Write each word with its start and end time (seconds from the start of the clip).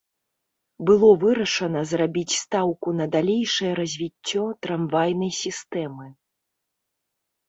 Было 0.89 1.07
вырашана 1.23 1.81
зрабіць 1.91 2.39
стаўку 2.43 2.93
на 3.01 3.05
далейшае 3.15 3.69
развіццё 3.81 4.41
трамвайнай 4.67 5.31
сістэмы. 5.43 6.07